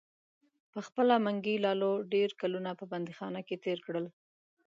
[0.73, 4.05] پخپله منګي لالو ډیر کلونه په بندیخانه کې تیر کړل.